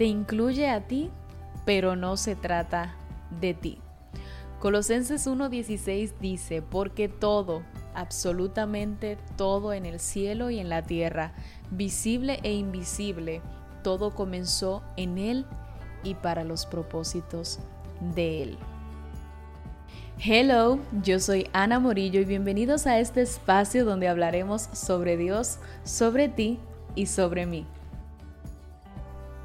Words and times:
te 0.00 0.06
incluye 0.06 0.66
a 0.70 0.80
ti, 0.80 1.10
pero 1.66 1.94
no 1.94 2.16
se 2.16 2.34
trata 2.34 2.94
de 3.38 3.52
ti. 3.52 3.82
Colosenses 4.58 5.26
1.16 5.26 6.14
dice, 6.18 6.62
porque 6.62 7.10
todo, 7.10 7.60
absolutamente 7.94 9.18
todo 9.36 9.74
en 9.74 9.84
el 9.84 10.00
cielo 10.00 10.48
y 10.48 10.58
en 10.58 10.70
la 10.70 10.86
tierra, 10.86 11.34
visible 11.70 12.40
e 12.44 12.54
invisible, 12.54 13.42
todo 13.84 14.14
comenzó 14.14 14.82
en 14.96 15.18
Él 15.18 15.44
y 16.02 16.14
para 16.14 16.44
los 16.44 16.64
propósitos 16.64 17.58
de 18.14 18.44
Él. 18.44 18.58
Hello, 20.18 20.78
yo 21.02 21.20
soy 21.20 21.46
Ana 21.52 21.78
Morillo 21.78 22.22
y 22.22 22.24
bienvenidos 22.24 22.86
a 22.86 23.00
este 23.00 23.20
espacio 23.20 23.84
donde 23.84 24.08
hablaremos 24.08 24.62
sobre 24.72 25.18
Dios, 25.18 25.58
sobre 25.84 26.30
ti 26.30 26.58
y 26.94 27.04
sobre 27.04 27.44
mí. 27.44 27.66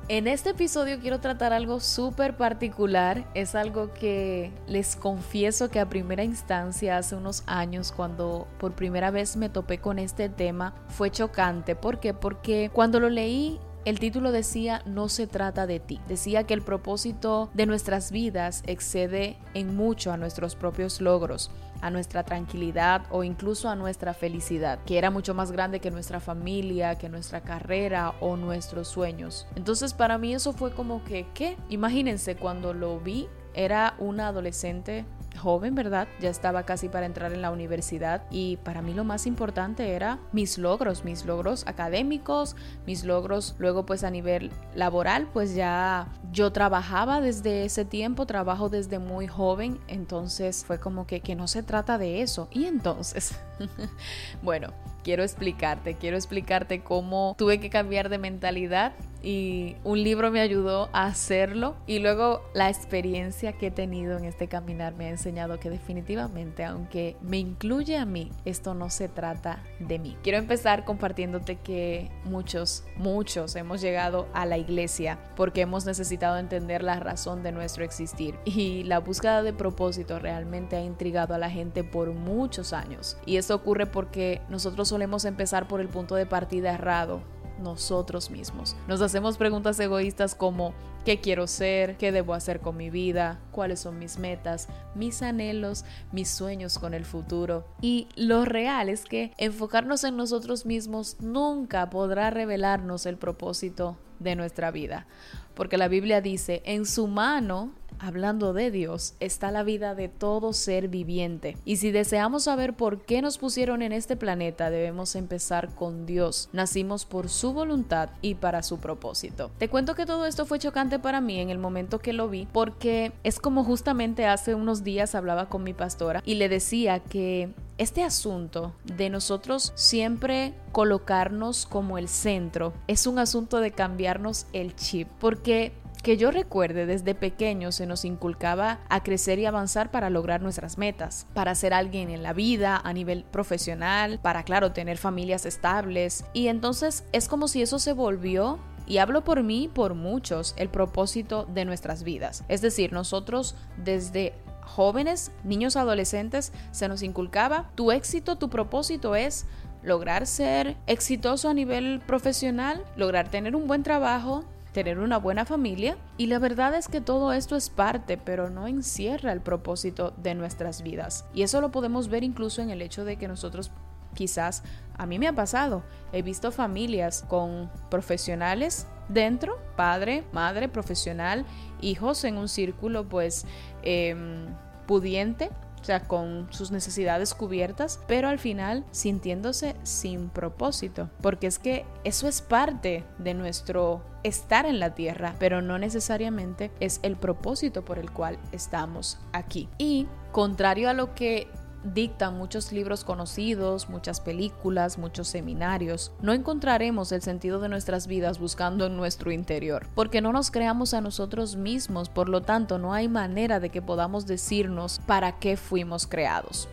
En 0.07 0.27
este 0.27 0.51
episodio 0.51 0.99
quiero 0.99 1.19
tratar 1.19 1.51
algo 1.51 1.79
súper 1.79 2.37
particular, 2.37 3.25
es 3.33 3.55
algo 3.55 3.91
que 3.91 4.51
les 4.67 4.95
confieso 4.95 5.71
que 5.71 5.79
a 5.79 5.89
primera 5.89 6.23
instancia 6.23 6.99
hace 6.99 7.15
unos 7.15 7.41
años 7.47 7.91
cuando 7.91 8.47
por 8.59 8.73
primera 8.73 9.09
vez 9.09 9.35
me 9.35 9.49
topé 9.49 9.79
con 9.79 9.97
este 9.97 10.29
tema 10.29 10.75
fue 10.89 11.09
chocante. 11.09 11.75
¿Por 11.75 11.99
qué? 11.99 12.13
Porque 12.13 12.69
cuando 12.71 12.99
lo 12.99 13.09
leí 13.09 13.59
el 13.85 13.99
título 13.99 14.31
decía 14.31 14.81
no 14.85 15.09
se 15.09 15.27
trata 15.27 15.67
de 15.67 15.79
ti. 15.79 16.01
Decía 16.07 16.43
que 16.43 16.55
el 16.55 16.63
propósito 16.63 17.49
de 17.53 17.67
nuestras 17.67 18.11
vidas 18.11 18.63
excede 18.65 19.37
en 19.53 19.75
mucho 19.75 20.11
a 20.11 20.17
nuestros 20.17 20.55
propios 20.55 20.99
logros, 21.01 21.51
a 21.81 21.91
nuestra 21.91 22.23
tranquilidad 22.23 23.03
o 23.11 23.23
incluso 23.23 23.69
a 23.69 23.75
nuestra 23.75 24.15
felicidad, 24.15 24.79
que 24.85 24.97
era 24.97 25.11
mucho 25.11 25.35
más 25.35 25.51
grande 25.51 25.79
que 25.79 25.91
nuestra 25.91 26.19
familia, 26.19 26.97
que 26.97 27.09
nuestra 27.09 27.41
carrera 27.41 28.15
o 28.21 28.37
nuestros 28.37 28.87
sueños. 28.87 29.47
Entonces 29.55 29.93
para 29.93 30.17
mí 30.17 30.33
eso 30.33 30.51
fue 30.51 30.73
como 30.73 31.03
que, 31.03 31.27
¿qué? 31.35 31.55
Imagínense 31.69 32.35
cuando 32.35 32.73
lo 32.73 32.99
vi, 32.99 33.27
era 33.53 33.95
una 33.99 34.29
adolescente 34.29 35.05
joven, 35.35 35.75
¿verdad? 35.75 36.07
Ya 36.19 36.29
estaba 36.29 36.63
casi 36.63 36.89
para 36.89 37.05
entrar 37.05 37.33
en 37.33 37.41
la 37.41 37.51
universidad 37.51 38.23
y 38.31 38.57
para 38.57 38.81
mí 38.81 38.93
lo 38.93 39.03
más 39.03 39.25
importante 39.25 39.93
era 39.93 40.19
mis 40.31 40.57
logros, 40.57 41.03
mis 41.03 41.25
logros 41.25 41.65
académicos, 41.67 42.55
mis 42.85 43.03
logros 43.03 43.55
luego 43.57 43.85
pues 43.85 44.03
a 44.03 44.11
nivel 44.11 44.51
laboral, 44.75 45.27
pues 45.33 45.55
ya 45.55 46.07
yo 46.31 46.51
trabajaba 46.51 47.21
desde 47.21 47.65
ese 47.65 47.85
tiempo, 47.85 48.25
trabajo 48.25 48.69
desde 48.69 48.99
muy 48.99 49.27
joven, 49.27 49.79
entonces 49.87 50.65
fue 50.65 50.79
como 50.79 51.07
que, 51.07 51.21
que 51.21 51.35
no 51.35 51.47
se 51.47 51.63
trata 51.63 51.97
de 51.97 52.21
eso. 52.21 52.47
Y 52.51 52.65
entonces, 52.65 53.35
bueno, 54.41 54.69
quiero 55.05 55.21
explicarte, 55.21 55.93
quiero 55.93 56.17
explicarte 56.17 56.81
cómo 56.81 57.35
tuve 57.37 57.59
que 57.59 57.69
cambiar 57.69 58.09
de 58.09 58.17
mentalidad 58.17 58.93
y 59.25 59.75
un 59.83 60.03
libro 60.03 60.29
me 60.29 60.39
ayudó 60.39 60.89
a 60.93 61.05
hacerlo 61.05 61.75
y 61.87 61.97
luego 61.97 62.43
la 62.53 62.69
experiencia 62.69 63.53
que 63.53 63.67
he 63.67 63.71
tenido 63.71 64.17
en 64.17 64.25
este 64.25 64.47
caminar 64.47 64.93
me 64.93 65.07
ha 65.07 65.09
enseñado 65.09 65.59
que 65.59 65.71
definitivamente 65.71 66.63
aunque 66.63 67.17
me 67.21 67.39
incluye 67.39 67.97
a 67.97 68.05
mí, 68.05 68.31
esto 68.45 68.75
no 68.75 68.91
se 68.91 69.09
trata 69.09 69.63
de 69.79 69.97
mí. 69.97 70.15
Quiero 70.21 70.37
empezar 70.37 70.85
compartiéndote 70.85 71.55
que 71.55 72.11
muchos, 72.23 72.83
muchos 72.97 73.55
hemos 73.55 73.81
llegado 73.81 74.27
a 74.33 74.45
la 74.45 74.59
iglesia 74.59 75.17
porque 75.35 75.61
hemos 75.61 75.87
necesitado 75.87 76.37
entender 76.37 76.83
la 76.83 76.99
razón 76.99 77.41
de 77.41 77.51
nuestro 77.51 77.83
existir 77.83 78.35
y 78.45 78.83
la 78.83 78.99
búsqueda 78.99 79.41
de 79.41 79.53
propósito 79.53 80.19
realmente 80.19 80.75
ha 80.75 80.81
intrigado 80.81 81.33
a 81.33 81.39
la 81.39 81.49
gente 81.49 81.83
por 81.83 82.13
muchos 82.13 82.73
años 82.73 83.17
y 83.25 83.37
esto 83.37 83.55
ocurre 83.55 83.87
porque 83.87 84.41
nosotros 84.49 84.91
solemos 84.95 85.25
empezar 85.25 85.67
por 85.67 85.81
el 85.81 85.89
punto 85.89 86.15
de 86.15 86.25
partida 86.25 86.71
errado 86.71 87.21
nosotros 87.59 88.31
mismos. 88.31 88.77
Nos 88.87 89.01
hacemos 89.01 89.37
preguntas 89.37 89.77
egoístas 89.77 90.35
como 90.35 90.73
¿qué 91.03 91.19
quiero 91.19 91.47
ser? 91.47 91.97
¿Qué 91.97 92.13
debo 92.13 92.33
hacer 92.33 92.61
con 92.61 92.77
mi 92.77 92.89
vida? 92.89 93.41
¿Cuáles 93.51 93.81
son 93.81 93.99
mis 93.99 94.19
metas? 94.19 94.69
Mis 94.95 95.21
anhelos, 95.21 95.83
mis 96.13 96.29
sueños 96.29 96.79
con 96.79 96.93
el 96.93 97.03
futuro. 97.03 97.67
Y 97.81 98.07
lo 98.15 98.45
real 98.45 98.87
es 98.87 99.03
que 99.03 99.33
enfocarnos 99.37 100.05
en 100.05 100.15
nosotros 100.15 100.65
mismos 100.65 101.17
nunca 101.19 101.89
podrá 101.89 102.29
revelarnos 102.29 103.05
el 103.05 103.17
propósito 103.17 103.97
de 104.19 104.37
nuestra 104.37 104.71
vida. 104.71 105.07
Porque 105.55 105.77
la 105.77 105.89
Biblia 105.89 106.21
dice, 106.21 106.61
en 106.63 106.85
su 106.85 107.07
mano 107.07 107.73
hablando 107.99 108.53
de 108.53 108.71
Dios, 108.71 109.15
está 109.19 109.51
la 109.51 109.63
vida 109.63 109.95
de 109.95 110.09
todo 110.09 110.53
ser 110.53 110.87
viviente. 110.87 111.57
Y 111.65 111.77
si 111.77 111.91
deseamos 111.91 112.43
saber 112.43 112.75
por 112.75 113.01
qué 113.03 113.21
nos 113.21 113.37
pusieron 113.37 113.81
en 113.81 113.91
este 113.91 114.15
planeta, 114.15 114.69
debemos 114.69 115.15
empezar 115.15 115.73
con 115.75 116.05
Dios. 116.05 116.49
Nacimos 116.53 117.05
por 117.05 117.29
su 117.29 117.53
voluntad 117.53 118.09
y 118.21 118.35
para 118.35 118.63
su 118.63 118.79
propósito. 118.79 119.51
Te 119.57 119.69
cuento 119.69 119.95
que 119.95 120.05
todo 120.05 120.25
esto 120.25 120.45
fue 120.45 120.59
chocante 120.59 120.99
para 120.99 121.21
mí 121.21 121.39
en 121.39 121.49
el 121.49 121.57
momento 121.57 121.99
que 121.99 122.13
lo 122.13 122.29
vi, 122.29 122.47
porque 122.51 123.11
es 123.23 123.39
como 123.39 123.63
justamente 123.63 124.25
hace 124.25 124.55
unos 124.55 124.83
días 124.83 125.15
hablaba 125.15 125.49
con 125.49 125.63
mi 125.63 125.73
pastora 125.73 126.21
y 126.25 126.35
le 126.35 126.49
decía 126.49 126.99
que 126.99 127.53
este 127.77 128.03
asunto 128.03 128.73
de 128.85 129.09
nosotros 129.09 129.73
siempre 129.75 130.53
colocarnos 130.71 131.65
como 131.65 131.97
el 131.97 132.07
centro 132.07 132.73
es 132.87 133.05
un 133.05 133.19
asunto 133.19 133.59
de 133.59 133.71
cambiarnos 133.71 134.47
el 134.53 134.75
chip, 134.75 135.07
porque 135.19 135.73
que 136.05 136.17
yo 136.17 136.29
recuerde 136.29 136.85
desde 136.85 137.15
pequeño 137.15 137.71
se 137.71 137.87
nos 137.87 138.05
inculcaba 138.05 138.79
a 138.89 139.01
crecer 139.01 139.39
y 139.39 139.47
avanzar 139.47 139.89
para 139.89 140.11
lograr 140.11 140.39
nuestras 140.39 140.77
metas, 140.77 141.25
para 141.33 141.55
ser 141.55 141.73
alguien 141.73 142.11
en 142.11 142.21
la 142.21 142.31
vida 142.31 142.79
a 142.83 142.93
nivel 142.93 143.23
profesional, 143.23 144.19
para 144.19 144.43
claro 144.43 144.71
tener 144.71 144.99
familias 144.99 145.47
estables 145.47 146.23
y 146.31 146.47
entonces 146.47 147.05
es 147.11 147.27
como 147.27 147.47
si 147.47 147.63
eso 147.63 147.79
se 147.79 147.93
volvió 147.93 148.59
y 148.85 148.99
hablo 148.99 149.23
por 149.23 149.41
mí 149.41 149.67
por 149.73 149.95
muchos, 149.95 150.53
el 150.57 150.69
propósito 150.69 151.47
de 151.51 151.65
nuestras 151.65 152.03
vidas. 152.03 152.43
Es 152.49 152.61
decir, 152.61 152.93
nosotros 152.93 153.55
desde 153.83 154.35
jóvenes, 154.61 155.31
niños, 155.43 155.75
adolescentes, 155.75 156.53
se 156.69 156.87
nos 156.87 157.01
inculcaba, 157.01 157.71
tu 157.73 157.91
éxito, 157.91 158.35
tu 158.35 158.51
propósito 158.51 159.15
es 159.15 159.47
lograr 159.81 160.27
ser 160.27 160.77
exitoso 160.85 161.49
a 161.49 161.55
nivel 161.55 161.99
profesional, 162.05 162.83
lograr 162.95 163.29
tener 163.29 163.55
un 163.55 163.65
buen 163.65 163.81
trabajo, 163.81 164.45
tener 164.75 164.99
una 164.99 165.17
buena 165.19 165.45
familia 165.45 165.95
y 166.17 166.27
la 166.27 166.37
verdad 166.37 166.75
es 166.75 166.89
que 166.89 166.99
todo 166.99 167.31
esto 167.31 167.55
es 167.55 167.69
parte, 167.69 168.17
pero 168.17 168.49
no 168.49 168.67
encierra 168.67 169.31
el 169.31 169.39
propósito 169.39 170.13
de 170.17 170.35
nuestras 170.35 170.81
vidas. 170.81 171.23
Y 171.33 171.43
eso 171.43 171.61
lo 171.61 171.71
podemos 171.71 172.09
ver 172.09 172.25
incluso 172.25 172.61
en 172.61 172.69
el 172.69 172.81
hecho 172.81 173.05
de 173.05 173.15
que 173.15 173.29
nosotros 173.29 173.71
quizás, 174.15 174.63
a 174.97 175.05
mí 175.05 175.17
me 175.17 175.29
ha 175.29 175.33
pasado, 175.33 175.83
he 176.11 176.21
visto 176.21 176.51
familias 176.51 177.23
con 177.29 177.71
profesionales 177.89 178.85
dentro, 179.07 179.57
padre, 179.77 180.25
madre, 180.33 180.67
profesional, 180.67 181.45
hijos 181.79 182.25
en 182.25 182.37
un 182.37 182.49
círculo 182.49 183.07
pues 183.07 183.45
em, 183.81 184.45
pudiente, 184.87 185.51
o 185.85 185.87
sea, 185.87 185.99
con 185.99 186.47
sus 186.49 186.71
necesidades 186.71 187.35
cubiertas, 187.35 187.99
pero 188.07 188.27
al 188.27 188.39
final 188.39 188.83
sintiéndose 188.89 189.75
sin 189.83 190.29
propósito, 190.29 191.11
porque 191.21 191.45
es 191.45 191.59
que 191.59 191.85
eso 192.03 192.27
es 192.27 192.41
parte 192.41 193.03
de 193.19 193.35
nuestro 193.35 194.01
estar 194.23 194.65
en 194.65 194.79
la 194.79 194.95
tierra, 194.95 195.35
pero 195.37 195.61
no 195.61 195.77
necesariamente 195.77 196.71
es 196.79 196.99
el 197.03 197.17
propósito 197.17 197.85
por 197.85 197.99
el 197.99 198.09
cual 198.09 198.39
estamos 198.51 199.19
aquí. 199.31 199.69
Y 199.77 200.07
contrario 200.31 200.89
a 200.89 200.93
lo 200.93 201.13
que 201.13 201.49
dictan 201.93 202.37
muchos 202.37 202.71
libros 202.71 203.03
conocidos, 203.03 203.89
muchas 203.89 204.19
películas, 204.19 204.97
muchos 204.97 205.27
seminarios, 205.27 206.11
no 206.21 206.33
encontraremos 206.33 207.11
el 207.11 207.21
sentido 207.21 207.59
de 207.59 207.69
nuestras 207.69 208.07
vidas 208.07 208.39
buscando 208.39 208.87
en 208.87 208.97
nuestro 208.97 209.31
interior, 209.31 209.87
porque 209.95 210.21
no 210.21 210.31
nos 210.31 210.51
creamos 210.51 210.93
a 210.93 211.01
nosotros 211.01 211.55
mismos, 211.55 212.09
por 212.09 212.29
lo 212.29 212.41
tanto 212.41 212.79
no 212.79 212.93
hay 212.93 213.07
manera 213.07 213.59
de 213.59 213.69
que 213.69 213.81
podamos 213.81 214.25
decirnos 214.25 214.99
para 215.05 215.39
qué 215.39 215.57
fuimos 215.57 216.07
creados. 216.07 216.67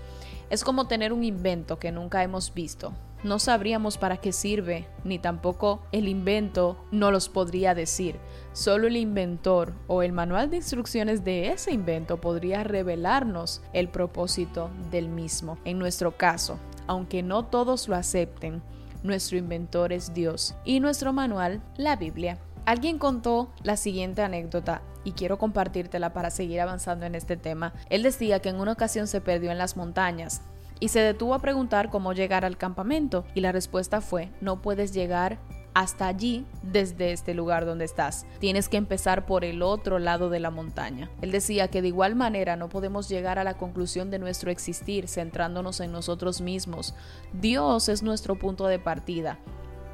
Es 0.52 0.62
como 0.62 0.86
tener 0.86 1.12
un 1.12 1.24
invento 1.24 1.80
que 1.80 1.90
nunca 1.90 2.22
hemos 2.22 2.54
visto 2.54 2.92
no 3.24 3.38
sabríamos 3.38 3.98
para 3.98 4.16
qué 4.16 4.32
sirve, 4.32 4.88
ni 5.04 5.18
tampoco 5.18 5.82
el 5.92 6.08
invento 6.08 6.84
no 6.90 7.12
los 7.12 7.28
podría 7.28 7.74
decir. 7.74 8.16
Solo 8.52 8.88
el 8.88 8.96
inventor 8.96 9.74
o 9.86 10.02
el 10.02 10.12
manual 10.12 10.50
de 10.50 10.56
instrucciones 10.56 11.22
de 11.22 11.50
ese 11.50 11.72
invento 11.72 12.20
podría 12.20 12.64
revelarnos 12.64 13.62
el 13.72 13.88
propósito 13.88 14.70
del 14.90 15.08
mismo. 15.08 15.58
En 15.64 15.78
nuestro 15.78 16.16
caso, 16.16 16.58
aunque 16.88 17.22
no 17.22 17.44
todos 17.44 17.86
lo 17.86 17.94
acepten, 17.94 18.60
nuestro 19.04 19.38
inventor 19.38 19.92
es 19.92 20.12
Dios 20.12 20.56
y 20.64 20.80
nuestro 20.80 21.12
manual 21.12 21.62
la 21.76 21.94
Biblia. 21.94 22.38
Alguien 22.64 22.98
contó 22.98 23.50
la 23.64 23.76
siguiente 23.76 24.22
anécdota 24.22 24.82
y 25.02 25.12
quiero 25.12 25.36
compartírtela 25.36 26.12
para 26.12 26.30
seguir 26.30 26.60
avanzando 26.60 27.06
en 27.06 27.16
este 27.16 27.36
tema. 27.36 27.72
Él 27.90 28.04
decía 28.04 28.38
que 28.38 28.50
en 28.50 28.60
una 28.60 28.72
ocasión 28.72 29.08
se 29.08 29.20
perdió 29.20 29.50
en 29.50 29.58
las 29.58 29.76
montañas 29.76 30.42
y 30.78 30.88
se 30.88 31.00
detuvo 31.00 31.34
a 31.34 31.40
preguntar 31.40 31.90
cómo 31.90 32.12
llegar 32.12 32.44
al 32.44 32.56
campamento 32.56 33.24
y 33.34 33.40
la 33.40 33.50
respuesta 33.50 34.00
fue, 34.00 34.30
no 34.40 34.62
puedes 34.62 34.92
llegar 34.92 35.38
hasta 35.74 36.06
allí 36.06 36.46
desde 36.62 37.12
este 37.12 37.34
lugar 37.34 37.64
donde 37.64 37.84
estás. 37.84 38.26
Tienes 38.38 38.68
que 38.68 38.76
empezar 38.76 39.26
por 39.26 39.44
el 39.44 39.62
otro 39.62 39.98
lado 39.98 40.30
de 40.30 40.38
la 40.38 40.50
montaña. 40.50 41.10
Él 41.20 41.32
decía 41.32 41.68
que 41.68 41.82
de 41.82 41.88
igual 41.88 42.14
manera 42.14 42.56
no 42.56 42.68
podemos 42.68 43.08
llegar 43.08 43.38
a 43.40 43.44
la 43.44 43.54
conclusión 43.54 44.10
de 44.10 44.18
nuestro 44.20 44.52
existir 44.52 45.08
centrándonos 45.08 45.80
en 45.80 45.90
nosotros 45.90 46.40
mismos. 46.40 46.94
Dios 47.32 47.88
es 47.88 48.02
nuestro 48.02 48.38
punto 48.38 48.66
de 48.66 48.78
partida 48.78 49.38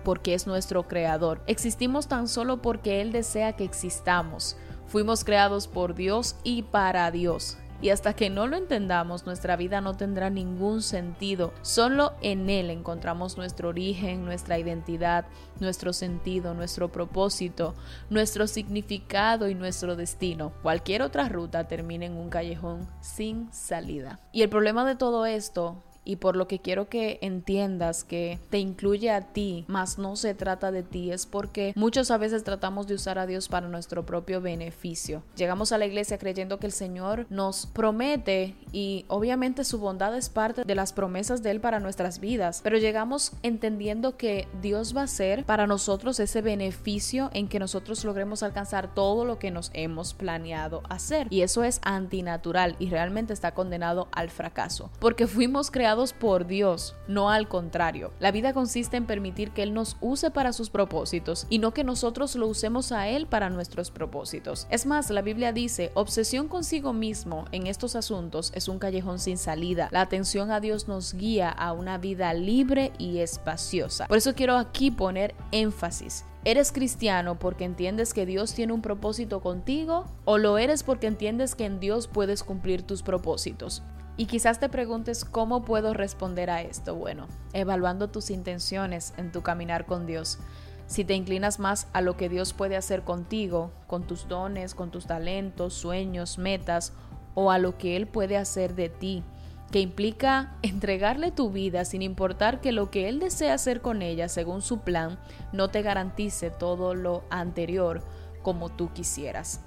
porque 0.08 0.32
es 0.32 0.46
nuestro 0.46 0.88
creador. 0.88 1.42
Existimos 1.46 2.08
tan 2.08 2.28
solo 2.28 2.62
porque 2.62 3.02
Él 3.02 3.12
desea 3.12 3.52
que 3.56 3.64
existamos. 3.64 4.56
Fuimos 4.86 5.22
creados 5.22 5.68
por 5.68 5.94
Dios 5.94 6.34
y 6.44 6.62
para 6.62 7.10
Dios. 7.10 7.58
Y 7.82 7.90
hasta 7.90 8.14
que 8.14 8.30
no 8.30 8.46
lo 8.46 8.56
entendamos, 8.56 9.26
nuestra 9.26 9.54
vida 9.56 9.82
no 9.82 9.98
tendrá 9.98 10.30
ningún 10.30 10.80
sentido. 10.80 11.52
Solo 11.60 12.14
en 12.22 12.48
Él 12.48 12.70
encontramos 12.70 13.36
nuestro 13.36 13.68
origen, 13.68 14.24
nuestra 14.24 14.58
identidad, 14.58 15.26
nuestro 15.60 15.92
sentido, 15.92 16.54
nuestro 16.54 16.90
propósito, 16.90 17.74
nuestro 18.08 18.46
significado 18.46 19.50
y 19.50 19.54
nuestro 19.54 19.94
destino. 19.94 20.54
Cualquier 20.62 21.02
otra 21.02 21.28
ruta 21.28 21.68
termina 21.68 22.06
en 22.06 22.16
un 22.16 22.30
callejón 22.30 22.88
sin 23.02 23.52
salida. 23.52 24.20
Y 24.32 24.40
el 24.40 24.48
problema 24.48 24.86
de 24.86 24.96
todo 24.96 25.26
esto 25.26 25.84
y 26.08 26.16
por 26.16 26.36
lo 26.36 26.48
que 26.48 26.58
quiero 26.58 26.88
que 26.88 27.18
entiendas 27.20 28.02
que 28.02 28.38
te 28.48 28.58
incluye 28.58 29.10
a 29.10 29.20
ti, 29.20 29.66
más 29.68 29.98
no 29.98 30.16
se 30.16 30.34
trata 30.34 30.72
de 30.72 30.82
ti, 30.82 31.12
es 31.12 31.26
porque 31.26 31.74
muchas 31.76 32.10
a 32.10 32.16
veces 32.16 32.44
tratamos 32.44 32.86
de 32.86 32.94
usar 32.94 33.18
a 33.18 33.26
Dios 33.26 33.48
para 33.48 33.68
nuestro 33.68 34.06
propio 34.06 34.40
beneficio. 34.40 35.22
Llegamos 35.36 35.70
a 35.70 35.76
la 35.76 35.84
iglesia 35.84 36.16
creyendo 36.16 36.58
que 36.58 36.64
el 36.64 36.72
Señor 36.72 37.26
nos 37.28 37.66
promete 37.66 38.56
y 38.72 39.04
obviamente 39.08 39.64
su 39.64 39.78
bondad 39.78 40.16
es 40.16 40.30
parte 40.30 40.62
de 40.64 40.74
las 40.74 40.94
promesas 40.94 41.42
de 41.42 41.50
Él 41.50 41.60
para 41.60 41.78
nuestras 41.78 42.20
vidas, 42.20 42.62
pero 42.64 42.78
llegamos 42.78 43.32
entendiendo 43.42 44.16
que 44.16 44.48
Dios 44.62 44.96
va 44.96 45.02
a 45.02 45.08
ser 45.08 45.44
para 45.44 45.66
nosotros 45.66 46.18
ese 46.20 46.40
beneficio 46.40 47.28
en 47.34 47.48
que 47.48 47.58
nosotros 47.58 48.02
logremos 48.06 48.42
alcanzar 48.42 48.94
todo 48.94 49.26
lo 49.26 49.38
que 49.38 49.50
nos 49.50 49.70
hemos 49.74 50.14
planeado 50.14 50.82
hacer. 50.88 51.26
Y 51.28 51.42
eso 51.42 51.64
es 51.64 51.80
antinatural 51.82 52.76
y 52.78 52.88
realmente 52.88 53.34
está 53.34 53.52
condenado 53.52 54.08
al 54.12 54.30
fracaso, 54.30 54.90
porque 55.00 55.26
fuimos 55.26 55.70
creados 55.70 55.97
por 56.12 56.46
Dios, 56.46 56.94
no 57.08 57.28
al 57.30 57.48
contrario. 57.48 58.12
La 58.20 58.30
vida 58.30 58.52
consiste 58.52 58.96
en 58.96 59.06
permitir 59.06 59.50
que 59.50 59.64
Él 59.64 59.74
nos 59.74 59.96
use 60.00 60.30
para 60.30 60.52
sus 60.52 60.70
propósitos 60.70 61.46
y 61.50 61.58
no 61.58 61.74
que 61.74 61.82
nosotros 61.82 62.36
lo 62.36 62.46
usemos 62.46 62.92
a 62.92 63.08
Él 63.08 63.26
para 63.26 63.50
nuestros 63.50 63.90
propósitos. 63.90 64.68
Es 64.70 64.86
más, 64.86 65.10
la 65.10 65.22
Biblia 65.22 65.52
dice, 65.52 65.90
obsesión 65.94 66.46
consigo 66.46 66.92
mismo 66.92 67.46
en 67.50 67.66
estos 67.66 67.96
asuntos 67.96 68.52
es 68.54 68.68
un 68.68 68.78
callejón 68.78 69.18
sin 69.18 69.38
salida. 69.38 69.88
La 69.90 70.02
atención 70.02 70.52
a 70.52 70.60
Dios 70.60 70.86
nos 70.86 71.14
guía 71.14 71.50
a 71.50 71.72
una 71.72 71.98
vida 71.98 72.32
libre 72.32 72.92
y 72.98 73.18
espaciosa. 73.18 74.06
Por 74.06 74.18
eso 74.18 74.34
quiero 74.34 74.56
aquí 74.56 74.92
poner 74.92 75.34
énfasis. 75.50 76.24
¿Eres 76.44 76.70
cristiano 76.70 77.38
porque 77.38 77.64
entiendes 77.64 78.14
que 78.14 78.24
Dios 78.24 78.54
tiene 78.54 78.72
un 78.72 78.80
propósito 78.80 79.40
contigo 79.40 80.06
o 80.24 80.38
lo 80.38 80.56
eres 80.56 80.84
porque 80.84 81.08
entiendes 81.08 81.54
que 81.54 81.64
en 81.64 81.80
Dios 81.80 82.06
puedes 82.06 82.44
cumplir 82.44 82.82
tus 82.82 83.02
propósitos? 83.02 83.82
Y 84.18 84.26
quizás 84.26 84.58
te 84.58 84.68
preguntes 84.68 85.24
cómo 85.24 85.64
puedo 85.64 85.94
responder 85.94 86.50
a 86.50 86.60
esto. 86.60 86.96
Bueno, 86.96 87.28
evaluando 87.52 88.08
tus 88.08 88.30
intenciones 88.30 89.14
en 89.16 89.30
tu 89.30 89.42
caminar 89.42 89.86
con 89.86 90.06
Dios. 90.06 90.40
Si 90.88 91.04
te 91.04 91.14
inclinas 91.14 91.60
más 91.60 91.86
a 91.92 92.00
lo 92.00 92.16
que 92.16 92.28
Dios 92.28 92.52
puede 92.52 92.76
hacer 92.76 93.02
contigo, 93.02 93.70
con 93.86 94.08
tus 94.08 94.26
dones, 94.26 94.74
con 94.74 94.90
tus 94.90 95.06
talentos, 95.06 95.74
sueños, 95.74 96.36
metas, 96.36 96.92
o 97.34 97.52
a 97.52 97.58
lo 97.58 97.78
que 97.78 97.94
Él 97.94 98.08
puede 98.08 98.36
hacer 98.36 98.74
de 98.74 98.88
ti, 98.88 99.22
que 99.70 99.78
implica 99.78 100.56
entregarle 100.62 101.30
tu 101.30 101.52
vida 101.52 101.84
sin 101.84 102.02
importar 102.02 102.60
que 102.60 102.72
lo 102.72 102.90
que 102.90 103.08
Él 103.08 103.20
desea 103.20 103.54
hacer 103.54 103.82
con 103.82 104.02
ella 104.02 104.28
según 104.28 104.62
su 104.62 104.80
plan 104.80 105.20
no 105.52 105.68
te 105.68 105.82
garantice 105.82 106.50
todo 106.50 106.94
lo 106.94 107.22
anterior 107.30 108.02
como 108.42 108.68
tú 108.68 108.92
quisieras. 108.92 109.60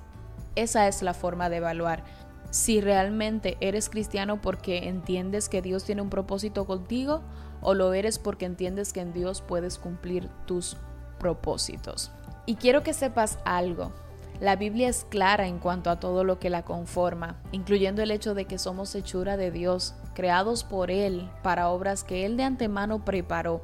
Esa 0.56 0.90
es 0.90 1.02
la 1.02 1.14
forma 1.14 1.48
de 1.48 1.58
evaluar 1.58 2.04
si 2.52 2.82
realmente 2.82 3.58
eres 3.62 3.90
cristiano 3.90 4.42
porque 4.42 4.90
entiendes 4.90 5.50
que 5.50 5.62
Dios 5.62 5.84
tiene 5.84 6.02
un 6.02 6.10
propósito 6.10 6.66
contigo 6.66 7.22
o 7.62 7.74
lo 7.74 7.94
eres 7.94 8.20
porque 8.20 8.46
entiendes 8.46 8.94
que 8.94 9.00
en 9.00 9.14
Dios 9.14 9.42
puedes 9.42 9.80
cumplir 9.80 10.30
tus 10.46 10.78
propósitos. 11.18 12.12
Y 12.46 12.56
quiero 12.56 12.84
que 12.84 12.94
sepas 12.94 13.40
algo. 13.46 13.92
La 14.40 14.56
Biblia 14.56 14.90
es 14.90 15.06
clara 15.08 15.48
en 15.48 15.60
cuanto 15.60 15.90
a 15.92 16.00
todo 16.00 16.24
lo 16.24 16.40
que 16.40 16.50
la 16.50 16.66
conforma, 16.66 17.40
incluyendo 17.52 18.02
el 18.02 18.12
hecho 18.12 18.34
de 18.34 18.46
que 18.46 18.58
somos 18.58 18.94
hechura 18.96 19.38
de 19.38 19.52
Dios, 19.52 19.94
creados 20.16 20.64
por 20.64 20.90
Él 20.90 21.30
para 21.44 21.70
obras 21.70 22.04
que 22.04 22.26
Él 22.26 22.38
de 22.38 22.44
antemano 22.44 23.06
preparó. 23.06 23.62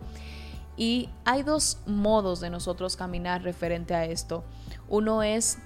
Y 0.78 1.10
hay 1.25 1.42
dos 1.42 1.80
modos 1.88 2.39
de 2.39 2.51
nosotros 2.51 2.95
caminar 2.95 3.42
referente 3.42 3.95
a 3.95 4.06
esto. 4.06 4.44
Uno 4.88 5.24
es 5.24 5.57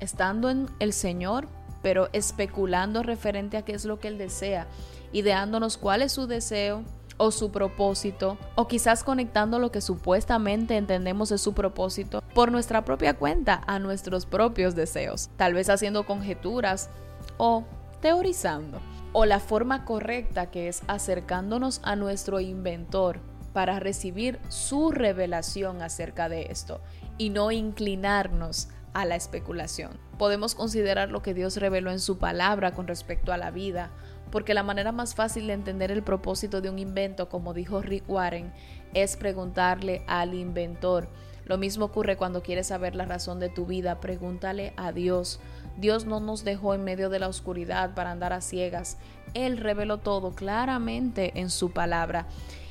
estando 0.00 0.50
en 0.50 0.68
el 0.78 0.92
Señor 0.92 1.48
pero 1.82 2.08
especulando 2.12 3.02
referente 3.02 3.56
a 3.56 3.62
qué 3.62 3.72
es 3.72 3.84
lo 3.84 3.98
que 3.98 4.08
Él 4.08 4.18
desea, 4.18 4.66
ideándonos 5.12 5.76
cuál 5.76 6.02
es 6.02 6.12
su 6.12 6.26
deseo 6.26 6.84
o 7.18 7.30
su 7.30 7.50
propósito, 7.50 8.38
o 8.54 8.68
quizás 8.68 9.04
conectando 9.04 9.58
lo 9.58 9.72
que 9.72 9.80
supuestamente 9.80 10.76
entendemos 10.76 11.32
es 11.32 11.40
su 11.40 11.52
propósito 11.52 12.22
por 12.34 12.52
nuestra 12.52 12.84
propia 12.84 13.14
cuenta 13.14 13.62
a 13.66 13.78
nuestros 13.78 14.24
propios 14.24 14.74
deseos, 14.74 15.28
tal 15.36 15.54
vez 15.54 15.68
haciendo 15.68 16.06
conjeturas 16.06 16.90
o 17.36 17.64
teorizando. 18.00 18.80
O 19.12 19.24
la 19.24 19.40
forma 19.40 19.84
correcta 19.84 20.50
que 20.50 20.68
es 20.68 20.82
acercándonos 20.86 21.80
a 21.82 21.96
nuestro 21.96 22.40
inventor 22.40 23.20
para 23.52 23.80
recibir 23.80 24.38
su 24.48 24.90
revelación 24.90 25.82
acerca 25.82 26.28
de 26.28 26.42
esto 26.50 26.80
y 27.16 27.30
no 27.30 27.50
inclinarnos 27.50 28.68
a 28.92 29.04
la 29.06 29.16
especulación. 29.16 30.07
Podemos 30.18 30.54
considerar 30.54 31.10
lo 31.10 31.22
que 31.22 31.32
Dios 31.32 31.56
reveló 31.56 31.90
en 31.90 32.00
su 32.00 32.18
palabra 32.18 32.72
con 32.72 32.88
respecto 32.88 33.32
a 33.32 33.36
la 33.36 33.52
vida, 33.52 33.90
porque 34.30 34.52
la 34.52 34.62
manera 34.62 34.92
más 34.92 35.14
fácil 35.14 35.46
de 35.46 35.52
entender 35.52 35.90
el 35.90 36.02
propósito 36.02 36.60
de 36.60 36.70
un 36.70 36.78
invento, 36.78 37.28
como 37.28 37.54
dijo 37.54 37.80
Rick 37.80 38.08
Warren, 38.10 38.52
es 38.94 39.16
preguntarle 39.16 40.02
al 40.06 40.34
inventor. 40.34 41.08
Lo 41.44 41.56
mismo 41.56 41.86
ocurre 41.86 42.16
cuando 42.16 42.42
quieres 42.42 42.66
saber 42.66 42.94
la 42.94 43.06
razón 43.06 43.40
de 43.40 43.48
tu 43.48 43.64
vida, 43.64 44.00
pregúntale 44.00 44.74
a 44.76 44.92
Dios. 44.92 45.40
Dios 45.78 46.04
no 46.04 46.20
nos 46.20 46.44
dejó 46.44 46.74
en 46.74 46.84
medio 46.84 47.08
de 47.08 47.20
la 47.20 47.28
oscuridad 47.28 47.94
para 47.94 48.10
andar 48.10 48.32
a 48.32 48.40
ciegas. 48.40 48.98
Él 49.32 49.56
reveló 49.56 49.98
todo 49.98 50.32
claramente 50.32 51.38
en 51.40 51.48
su 51.48 51.70
palabra. 51.70 52.26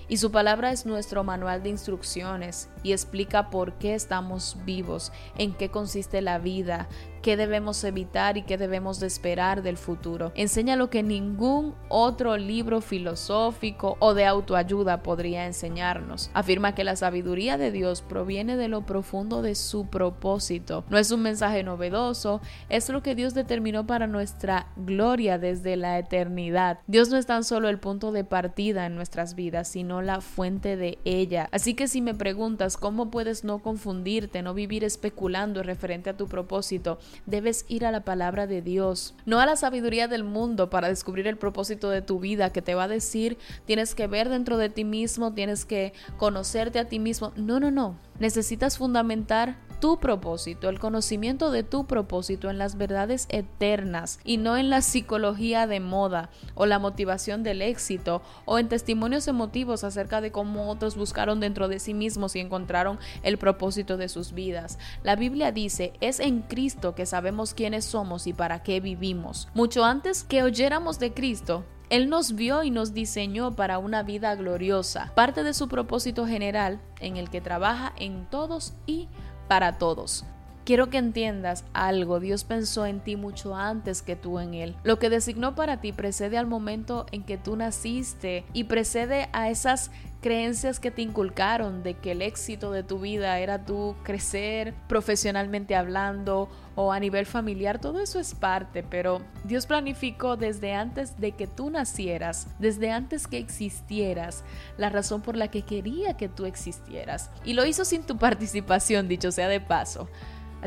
Y 0.09 0.17
su 0.17 0.31
palabra 0.31 0.71
es 0.71 0.85
nuestro 0.85 1.23
manual 1.23 1.63
de 1.63 1.69
instrucciones 1.69 2.69
y 2.81 2.93
explica 2.93 3.49
por 3.49 3.73
qué 3.73 3.93
estamos 3.93 4.57
vivos, 4.63 5.11
en 5.37 5.53
qué 5.53 5.69
consiste 5.69 6.21
la 6.21 6.37
vida, 6.37 6.87
qué 7.27 7.35
debemos 7.35 7.83
evitar 7.83 8.37
y 8.37 8.43
qué 8.43 8.57
debemos 8.57 9.01
de 9.01 9.07
esperar 9.07 9.61
del 9.61 9.75
futuro. 9.75 10.31
Enseña 10.33 10.77
lo 10.77 10.89
que 10.89 11.03
ningún 11.03 11.75
otro 11.89 12.37
libro 12.37 12.79
filosófico 12.79 13.97
o 13.99 14.13
de 14.13 14.25
autoayuda 14.25 15.03
podría 15.03 15.45
enseñarnos. 15.45 16.31
Afirma 16.33 16.73
que 16.73 16.85
la 16.85 16.95
sabiduría 16.95 17.57
de 17.57 17.73
Dios 17.73 18.01
proviene 18.01 18.55
de 18.55 18.69
lo 18.69 18.85
profundo 18.85 19.41
de 19.41 19.55
su 19.55 19.87
propósito. 19.87 20.85
No 20.89 20.97
es 20.97 21.11
un 21.11 21.21
mensaje 21.21 21.63
novedoso, 21.63 22.39
es 22.69 22.87
lo 22.87 23.03
que 23.03 23.13
Dios 23.13 23.33
determinó 23.33 23.85
para 23.85 24.07
nuestra 24.07 24.67
gloria 24.77 25.37
desde 25.37 25.75
la 25.75 25.99
eternidad. 25.99 26.79
Dios 26.87 27.09
no 27.09 27.17
es 27.17 27.25
tan 27.25 27.43
solo 27.43 27.67
el 27.67 27.77
punto 27.77 28.13
de 28.13 28.23
partida 28.23 28.85
en 28.85 28.95
nuestras 28.95 29.35
vidas, 29.35 29.67
sino 29.67 30.01
la 30.01 30.21
fuente 30.21 30.77
de 30.77 30.97
ella. 31.03 31.49
Así 31.51 31.73
que 31.73 31.89
si 31.89 31.99
me 31.99 32.15
preguntas 32.15 32.77
cómo 32.77 33.11
puedes 33.11 33.43
no 33.43 33.59
confundirte, 33.59 34.43
no 34.43 34.53
vivir 34.53 34.85
especulando 34.85 35.61
referente 35.61 36.09
a 36.09 36.15
tu 36.15 36.29
propósito, 36.29 36.99
debes 37.25 37.65
ir 37.67 37.85
a 37.85 37.91
la 37.91 38.01
palabra 38.01 38.47
de 38.47 38.61
Dios, 38.61 39.15
no 39.25 39.39
a 39.39 39.45
la 39.45 39.55
sabiduría 39.55 40.07
del 40.07 40.23
mundo 40.23 40.69
para 40.69 40.87
descubrir 40.87 41.27
el 41.27 41.37
propósito 41.37 41.89
de 41.89 42.01
tu 42.01 42.19
vida 42.19 42.51
que 42.51 42.61
te 42.61 42.75
va 42.75 42.83
a 42.83 42.87
decir 42.87 43.37
tienes 43.65 43.95
que 43.95 44.07
ver 44.07 44.29
dentro 44.29 44.57
de 44.57 44.69
ti 44.69 44.83
mismo, 44.83 45.33
tienes 45.33 45.65
que 45.65 45.93
conocerte 46.17 46.79
a 46.79 46.87
ti 46.87 46.99
mismo. 46.99 47.31
No, 47.35 47.59
no, 47.59 47.71
no. 47.71 47.97
Necesitas 48.19 48.77
fundamentar 48.77 49.57
tu 49.79 49.99
propósito, 49.99 50.69
el 50.69 50.79
conocimiento 50.79 51.51
de 51.51 51.63
tu 51.63 51.85
propósito 51.85 52.49
en 52.49 52.57
las 52.57 52.77
verdades 52.77 53.27
eternas 53.29 54.19
y 54.23 54.37
no 54.37 54.57
en 54.57 54.69
la 54.69 54.81
psicología 54.81 55.67
de 55.67 55.79
moda 55.79 56.29
o 56.55 56.65
la 56.65 56.79
motivación 56.79 57.43
del 57.43 57.61
éxito 57.61 58.21
o 58.45 58.59
en 58.59 58.69
testimonios 58.69 59.27
emotivos 59.27 59.83
acerca 59.83 60.21
de 60.21 60.31
cómo 60.31 60.69
otros 60.69 60.95
buscaron 60.95 61.39
dentro 61.39 61.67
de 61.67 61.79
sí 61.79 61.93
mismos 61.93 62.35
y 62.35 62.39
encontraron 62.39 62.99
el 63.23 63.37
propósito 63.37 63.97
de 63.97 64.09
sus 64.09 64.33
vidas. 64.33 64.79
La 65.03 65.15
Biblia 65.15 65.51
dice, 65.51 65.93
es 66.01 66.19
en 66.19 66.41
Cristo 66.41 66.95
que 66.95 67.05
sabemos 67.05 67.53
quiénes 67.53 67.85
somos 67.85 68.27
y 68.27 68.33
para 68.33 68.63
qué 68.63 68.79
vivimos. 68.79 69.47
Mucho 69.53 69.83
antes 69.83 70.23
que 70.23 70.43
oyéramos 70.43 70.99
de 70.99 71.13
Cristo, 71.13 71.63
él 71.89 72.09
nos 72.09 72.35
vio 72.35 72.63
y 72.63 72.71
nos 72.71 72.93
diseñó 72.93 73.55
para 73.55 73.77
una 73.77 74.03
vida 74.03 74.35
gloriosa, 74.35 75.13
parte 75.15 75.43
de 75.43 75.53
su 75.53 75.69
propósito 75.69 76.27
general 76.27 76.81
en 76.99 77.15
el 77.15 77.29
que 77.29 77.39
trabaja 77.39 77.93
en 77.97 78.25
todos 78.29 78.73
y 78.85 79.07
para 79.47 79.77
todos. 79.77 80.23
Quiero 80.67 80.89
que 80.89 80.97
entiendas 80.97 81.63
algo, 81.71 82.19
Dios 82.19 82.43
pensó 82.43 82.85
en 82.85 82.99
ti 82.99 83.15
mucho 83.15 83.55
antes 83.55 84.01
que 84.01 84.17
tú 84.17 84.37
en 84.37 84.53
Él. 84.53 84.75
Lo 84.83 84.99
que 84.99 85.09
designó 85.09 85.55
para 85.55 85.79
ti 85.79 85.93
precede 85.93 86.37
al 86.37 86.45
momento 86.45 87.05
en 87.13 87.23
que 87.23 87.37
tú 87.37 87.55
naciste 87.55 88.43
y 88.51 88.65
precede 88.65 89.29
a 89.31 89.49
esas 89.49 89.91
creencias 90.19 90.81
que 90.81 90.91
te 90.91 91.01
inculcaron 91.01 91.83
de 91.83 91.93
que 91.93 92.11
el 92.11 92.21
éxito 92.21 92.71
de 92.71 92.83
tu 92.83 92.99
vida 92.99 93.39
era 93.39 93.63
tú 93.63 93.95
crecer 94.03 94.73
profesionalmente 94.89 95.73
hablando 95.73 96.49
o 96.75 96.91
a 96.91 96.99
nivel 96.99 97.25
familiar, 97.25 97.79
todo 97.79 98.01
eso 98.01 98.19
es 98.19 98.35
parte, 98.35 98.83
pero 98.83 99.21
Dios 99.45 99.67
planificó 99.67 100.35
desde 100.35 100.73
antes 100.73 101.17
de 101.17 101.31
que 101.31 101.47
tú 101.47 101.69
nacieras, 101.69 102.47
desde 102.59 102.91
antes 102.91 103.25
que 103.27 103.37
existieras, 103.37 104.43
la 104.77 104.89
razón 104.89 105.21
por 105.21 105.37
la 105.37 105.47
que 105.47 105.61
quería 105.61 106.17
que 106.17 106.27
tú 106.27 106.45
existieras. 106.45 107.31
Y 107.45 107.53
lo 107.53 107.65
hizo 107.65 107.85
sin 107.85 108.03
tu 108.03 108.17
participación, 108.19 109.07
dicho 109.07 109.31
sea 109.31 109.47
de 109.47 109.61
paso. 109.61 110.09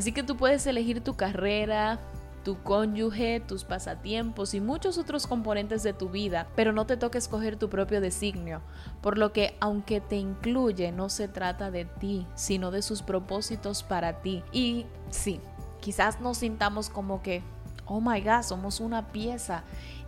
Así 0.00 0.12
que 0.12 0.22
tú 0.22 0.38
puedes 0.38 0.66
elegir 0.66 1.04
tu 1.04 1.14
carrera, 1.14 1.98
tu 2.42 2.62
cónyuge, 2.62 3.38
tus 3.40 3.64
pasatiempos 3.64 4.54
y 4.54 4.60
muchos 4.62 4.96
otros 4.96 5.26
componentes 5.26 5.82
de 5.82 5.92
tu 5.92 6.08
vida, 6.08 6.48
pero 6.56 6.72
no 6.72 6.86
te 6.86 6.96
toca 6.96 7.18
escoger 7.18 7.56
tu 7.58 7.68
propio 7.68 8.00
designio, 8.00 8.62
por 9.02 9.18
lo 9.18 9.34
que 9.34 9.58
aunque 9.60 10.00
te 10.00 10.16
incluye, 10.16 10.90
no 10.90 11.10
se 11.10 11.28
trata 11.28 11.70
de 11.70 11.84
ti, 11.84 12.26
sino 12.34 12.70
de 12.70 12.80
sus 12.80 13.02
propósitos 13.02 13.82
para 13.82 14.22
ti. 14.22 14.42
Y 14.52 14.86
sí, 15.10 15.38
quizás 15.82 16.18
nos 16.22 16.38
sintamos 16.38 16.88
como 16.88 17.20
que, 17.20 17.42
oh 17.84 18.00
my 18.00 18.22
god, 18.22 18.40
somos 18.40 18.80
una 18.80 19.08
pieza 19.08 19.64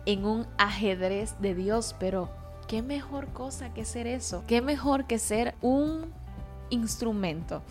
en 0.07 0.25
un 0.25 0.47
ajedrez 0.57 1.39
de 1.39 1.53
Dios, 1.53 1.95
pero 1.99 2.31
qué 2.67 2.81
mejor 2.81 3.27
cosa 3.27 3.75
que 3.75 3.85
ser 3.85 4.07
eso, 4.07 4.43
qué 4.47 4.59
mejor 4.59 5.05
que 5.05 5.19
ser 5.19 5.53
un 5.61 6.11
instrumento 6.73 7.61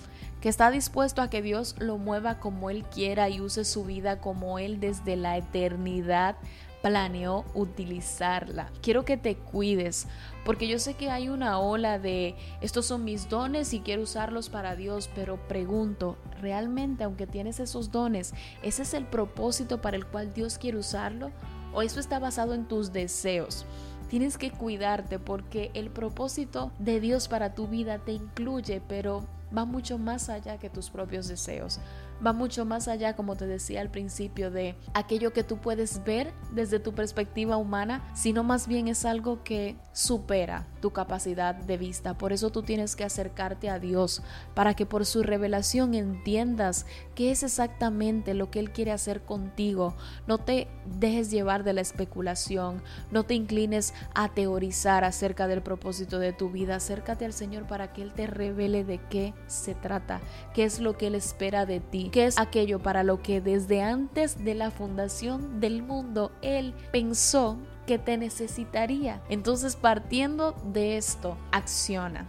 que 0.40 0.48
está 0.48 0.70
dispuesto 0.70 1.22
a 1.22 1.30
que 1.30 1.40
Dios 1.40 1.76
lo 1.78 1.98
mueva 1.98 2.40
como 2.40 2.68
Él 2.68 2.84
quiera 2.84 3.28
y 3.28 3.40
use 3.40 3.64
su 3.64 3.84
vida 3.84 4.20
como 4.20 4.58
Él 4.58 4.80
desde 4.80 5.14
la 5.16 5.36
eternidad 5.36 6.36
planeó 6.82 7.44
utilizarla. 7.54 8.68
Quiero 8.82 9.04
que 9.04 9.16
te 9.16 9.36
cuides, 9.36 10.08
porque 10.44 10.66
yo 10.66 10.80
sé 10.80 10.94
que 10.94 11.10
hay 11.10 11.28
una 11.28 11.60
ola 11.60 12.00
de 12.00 12.34
estos 12.60 12.86
son 12.86 13.04
mis 13.04 13.28
dones 13.28 13.72
y 13.72 13.80
quiero 13.80 14.02
usarlos 14.02 14.48
para 14.48 14.74
Dios, 14.74 15.08
pero 15.14 15.36
pregunto, 15.46 16.18
¿realmente 16.40 17.04
aunque 17.04 17.28
tienes 17.28 17.60
esos 17.60 17.92
dones, 17.92 18.34
ese 18.62 18.82
es 18.82 18.94
el 18.94 19.06
propósito 19.06 19.80
para 19.80 19.96
el 19.96 20.06
cual 20.06 20.34
Dios 20.34 20.58
quiere 20.58 20.78
usarlo? 20.78 21.30
¿O 21.72 21.82
eso 21.82 22.00
está 22.00 22.18
basado 22.18 22.52
en 22.52 22.66
tus 22.66 22.92
deseos? 22.92 23.64
Tienes 24.12 24.36
que 24.36 24.50
cuidarte 24.50 25.18
porque 25.18 25.70
el 25.72 25.88
propósito 25.88 26.70
de 26.78 27.00
Dios 27.00 27.28
para 27.28 27.54
tu 27.54 27.66
vida 27.66 27.98
te 27.98 28.12
incluye, 28.12 28.82
pero 28.86 29.26
va 29.56 29.64
mucho 29.64 29.96
más 29.96 30.28
allá 30.28 30.58
que 30.58 30.68
tus 30.68 30.90
propios 30.90 31.28
deseos. 31.28 31.80
Va 32.24 32.34
mucho 32.34 32.66
más 32.66 32.88
allá, 32.88 33.16
como 33.16 33.36
te 33.36 33.46
decía 33.46 33.80
al 33.80 33.90
principio, 33.90 34.50
de 34.50 34.76
aquello 34.92 35.32
que 35.32 35.44
tú 35.44 35.56
puedes 35.56 36.04
ver 36.04 36.34
desde 36.52 36.78
tu 36.78 36.92
perspectiva 36.92 37.56
humana, 37.56 38.06
sino 38.14 38.44
más 38.44 38.68
bien 38.68 38.86
es 38.86 39.06
algo 39.06 39.42
que 39.44 39.76
supera 39.92 40.66
tu 40.80 40.90
capacidad 40.90 41.54
de 41.54 41.76
vista. 41.76 42.14
Por 42.18 42.32
eso 42.32 42.50
tú 42.50 42.62
tienes 42.62 42.96
que 42.96 43.04
acercarte 43.04 43.68
a 43.68 43.78
Dios 43.78 44.22
para 44.54 44.74
que 44.74 44.86
por 44.86 45.06
su 45.06 45.22
revelación 45.22 45.94
entiendas 45.94 46.86
qué 47.14 47.30
es 47.30 47.42
exactamente 47.42 48.34
lo 48.34 48.50
que 48.50 48.58
Él 48.58 48.72
quiere 48.72 48.92
hacer 48.92 49.22
contigo. 49.22 49.94
No 50.26 50.38
te 50.38 50.68
dejes 50.98 51.30
llevar 51.30 51.62
de 51.62 51.72
la 51.72 51.80
especulación, 51.80 52.82
no 53.10 53.24
te 53.24 53.34
inclines 53.34 53.94
a 54.14 54.28
teorizar 54.28 55.04
acerca 55.04 55.46
del 55.46 55.62
propósito 55.62 56.18
de 56.18 56.32
tu 56.32 56.50
vida. 56.50 56.76
Acércate 56.76 57.24
al 57.24 57.32
Señor 57.32 57.66
para 57.66 57.92
que 57.92 58.02
Él 58.02 58.12
te 58.12 58.26
revele 58.26 58.84
de 58.84 58.98
qué 58.98 59.34
se 59.46 59.74
trata, 59.74 60.20
qué 60.54 60.64
es 60.64 60.80
lo 60.80 60.96
que 60.96 61.08
Él 61.08 61.14
espera 61.14 61.66
de 61.66 61.80
ti, 61.80 62.10
qué 62.12 62.26
es 62.26 62.38
aquello 62.38 62.80
para 62.82 63.02
lo 63.04 63.22
que 63.22 63.40
desde 63.40 63.82
antes 63.82 64.42
de 64.42 64.54
la 64.54 64.70
fundación 64.70 65.60
del 65.60 65.82
mundo 65.82 66.32
Él 66.42 66.74
pensó 66.90 67.58
que 67.86 67.98
te 67.98 68.16
necesitaría. 68.16 69.22
Entonces, 69.28 69.76
partiendo 69.76 70.54
de 70.72 70.96
esto, 70.96 71.36
acciona. 71.50 72.26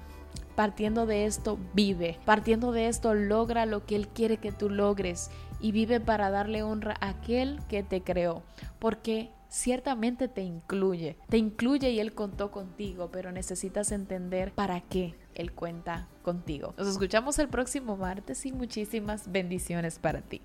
Partiendo 0.55 1.05
de 1.05 1.25
esto, 1.25 1.57
vive. 1.73 2.19
Partiendo 2.25 2.71
de 2.71 2.87
esto, 2.87 3.13
logra 3.13 3.65
lo 3.65 3.85
que 3.85 3.95
Él 3.95 4.07
quiere 4.07 4.37
que 4.37 4.51
tú 4.51 4.69
logres 4.69 5.31
y 5.59 5.71
vive 5.71 5.99
para 5.99 6.29
darle 6.29 6.61
honra 6.61 6.95
a 6.99 7.09
aquel 7.09 7.59
que 7.67 7.83
te 7.83 8.01
creó. 8.01 8.43
Porque 8.79 9.31
ciertamente 9.49 10.27
te 10.27 10.41
incluye. 10.41 11.15
Te 11.29 11.37
incluye 11.37 11.91
y 11.91 11.99
Él 11.99 12.13
contó 12.13 12.51
contigo, 12.51 13.09
pero 13.11 13.31
necesitas 13.31 13.91
entender 13.91 14.51
para 14.51 14.81
qué 14.81 15.15
Él 15.35 15.53
cuenta 15.53 16.07
contigo. 16.23 16.73
Nos 16.77 16.87
escuchamos 16.87 17.37
el 17.39 17.49
próximo 17.49 17.95
martes 17.95 18.45
y 18.45 18.51
muchísimas 18.51 19.31
bendiciones 19.31 19.99
para 19.99 20.21
ti. 20.21 20.41